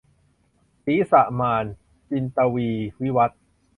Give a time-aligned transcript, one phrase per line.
[0.83, 1.65] ศีรษะมาร-
[2.09, 3.39] จินตวีร์ วิวัธน์